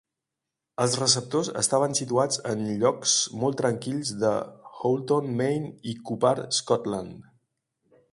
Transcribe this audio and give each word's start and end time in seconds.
Els 0.83 0.93
receptors 0.99 1.49
estaven 1.59 1.91
situats 1.99 2.39
en 2.51 2.63
llocs 2.83 3.13
molt 3.43 3.57
tranquils 3.61 4.13
de 4.23 4.31
Houlton, 4.79 5.29
Maine 5.43 5.71
i 5.93 5.95
Cupar 6.09 6.33
Scotland. 6.61 7.21